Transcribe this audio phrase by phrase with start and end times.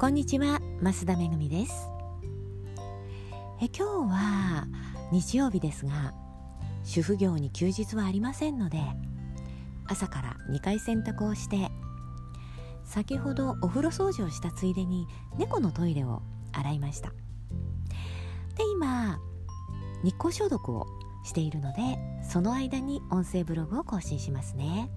[0.00, 1.88] こんにちは増田めぐみです。
[3.60, 4.68] え今日は
[5.10, 6.14] 日曜日ですが
[6.84, 8.78] 主婦業に休日はありませんので
[9.88, 11.72] 朝から2回洗濯をして
[12.84, 16.22] 先ほどお風呂掃除をしたついでに猫のトイレを
[16.52, 17.08] 洗いました。
[17.08, 19.18] で今
[20.04, 20.86] 日光消毒を
[21.24, 24.88] しているのでその間に音声ブログを更新しますね。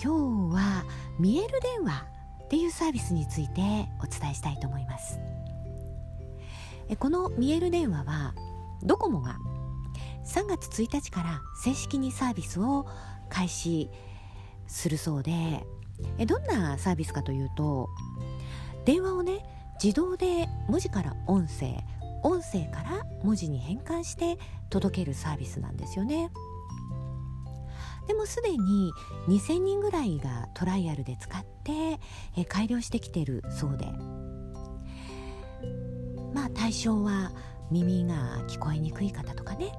[0.00, 0.84] 今日は
[1.18, 2.19] 見える電話
[2.50, 3.60] っていうサービスについて
[4.02, 5.20] お伝えしたいと思います。
[6.98, 8.34] この見える電話は
[8.82, 9.38] ドコモが
[10.26, 12.88] 3月1日から正式にサービスを
[13.28, 13.88] 開始
[14.66, 15.64] するそうで
[16.26, 17.88] どんなサービスかというと
[18.84, 19.44] 電話をね
[19.80, 21.84] 自動で文字から音声
[22.24, 24.38] 音声から文字に変換して
[24.70, 26.32] 届けるサービスなんですよね。
[28.10, 28.92] でもすでに
[29.28, 32.00] 2000人ぐらいがトライアルで使って、
[32.36, 33.86] え改良してきてるそうで。
[36.34, 37.30] まあ対象は
[37.70, 39.72] 耳が聞こえにくい方とかね、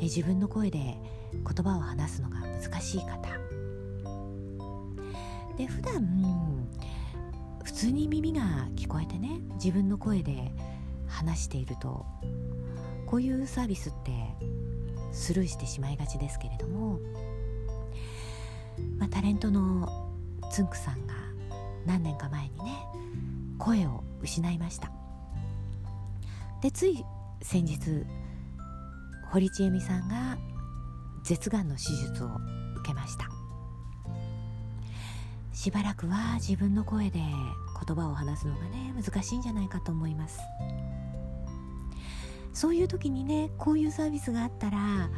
[0.00, 0.98] え自分の声で
[1.32, 3.16] 言葉を話すのが難しい方。
[5.56, 6.68] で普段
[7.64, 10.52] 普通に耳が聞こえてね自分の声で
[11.06, 12.04] 話していると
[13.06, 14.12] こういうサービスって
[15.14, 16.98] スルーしてしまいがちですけれども、
[18.98, 19.88] まあ、タレントの
[20.50, 21.14] つんくさんが
[21.86, 22.86] 何年か前にね
[23.58, 24.90] 声を失いました。
[26.60, 27.04] でつい
[27.42, 27.78] 先日
[29.30, 30.36] 堀ちえみさんが
[31.22, 32.26] 舌がんの手術を
[32.80, 33.28] 受けました。
[35.52, 40.40] しばらくは自分の声で言葉を話すのがね難しいんじゃないかと思います。
[42.54, 45.10] そういう時にねこういうサービスがあったら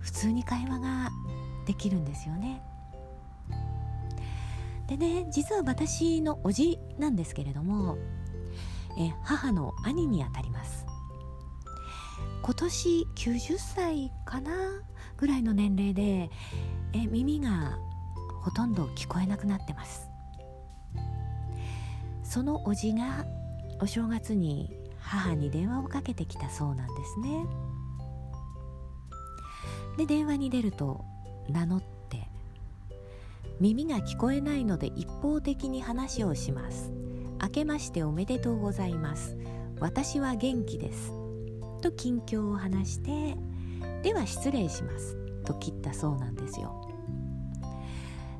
[0.00, 1.10] 普通に会話が
[1.64, 2.62] できるんですよね。
[4.88, 7.98] でね実は私のおじなんですけれども
[8.98, 10.84] え母の兄にあたります。
[12.42, 14.52] 今年90歳かな
[15.16, 16.30] ぐらいの年齢で
[16.92, 17.78] え耳が
[18.42, 20.08] ほとんど聞こえなくなってます。
[22.24, 23.24] そのおじが
[23.80, 27.46] お正月に母に電話をかけてきたそうなんですね。
[29.96, 31.04] で電話に出ると
[31.48, 32.28] 名乗って
[33.60, 36.92] 耳が聞こえないので一方的に話をします。
[37.40, 39.36] 明けましておめでとうございます。
[39.78, 41.12] 私は元気です。
[41.82, 43.36] と近況を話して
[44.02, 45.16] では失礼します。
[45.44, 46.82] と切ったそうなんですよ。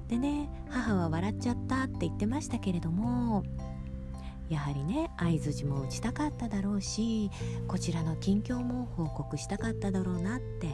[0.08, 3.44] でね母は笑っちゃったって言ってましたけれども
[4.48, 7.30] やはりね相づちも打ちたかっただろうし
[7.66, 10.68] こちらの近況も報告したかっただろうなって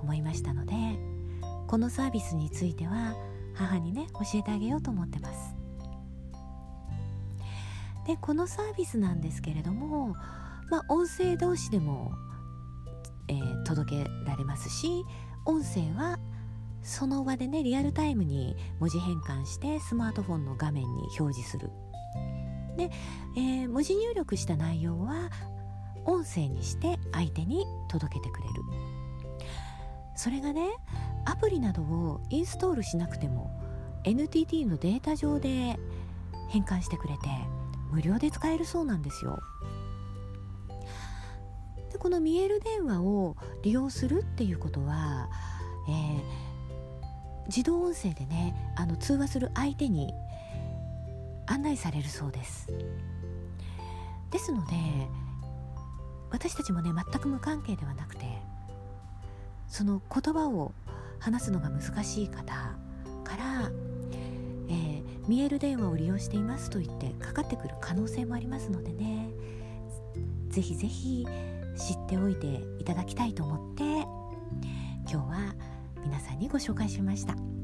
[0.00, 0.74] 思いましたので
[1.66, 3.16] このサービスについては
[3.54, 5.56] 母にね教えてあげようと思ってます。
[8.06, 10.16] でこのサービスなんですけれども
[10.70, 12.12] まあ音声同士でも、
[13.28, 15.04] えー、届けられますし
[15.44, 16.18] 音声は
[16.82, 21.70] その場でねリアルタイムに文字変換してスマートフォンの画面に表示する。
[22.76, 22.90] で、
[23.36, 25.30] えー、文字入力した内容は
[26.04, 28.54] 音声にして相手に届けてくれる。
[30.14, 30.70] それがね
[31.24, 33.50] アプリなどをインストールしなくても
[34.04, 35.78] NTT のデータ上で
[36.48, 37.20] 変換してくれて
[37.90, 39.40] 無料で使えるそうなんですよ。
[41.92, 45.28] でこの見える電話を利用するっていうことは、
[45.88, 50.12] えー、自動音声でねあの通話する相手に
[51.46, 52.68] 案内されるそうです
[54.30, 54.72] ですので
[56.30, 58.24] 私たちもね全く無関係ではなくて
[59.68, 60.72] その言葉を
[61.18, 62.44] 話すのが難しい方
[63.24, 63.70] から、
[64.68, 69.30] えー、見える電話を利用していますと言ってかかってくる可能性もありますのでね
[70.48, 71.26] ぜひぜひ
[71.76, 75.54] 知っておいていただきたいと思って今日は
[76.04, 77.61] 皆さんにご紹介しました。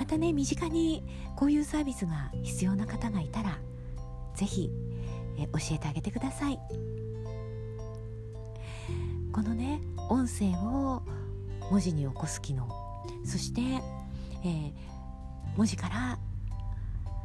[0.00, 1.04] またね身近に
[1.36, 3.58] こういうサービスが必要な方がいたら
[4.34, 4.70] 是非
[5.36, 6.58] 教えてあげてください。
[9.30, 11.02] このね音声を
[11.70, 12.66] 文字に起こす機能
[13.24, 13.60] そして、
[14.42, 14.72] えー、
[15.56, 16.18] 文字から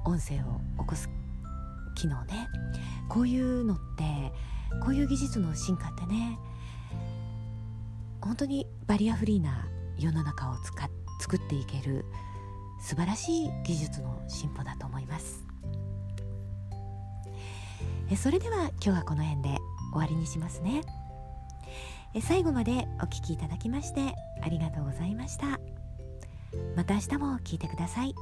[0.04, 1.10] 音声を起こす
[1.96, 2.48] 機能ね
[3.08, 4.04] こういうのって
[4.84, 6.38] こういう技術の進化ってね
[8.22, 9.66] 本当にバリアフリーな
[9.98, 10.90] 世の中を使っ
[11.20, 12.06] 作っていける
[12.82, 15.46] 素晴らしい技術の進歩だと思います。
[18.18, 19.58] それでは今日はこの辺で
[19.92, 20.82] 終わりにしますね。
[22.22, 25.60] 最後までお聴きいただきましてありがとうございました。
[26.76, 28.16] また明日も聞いてください。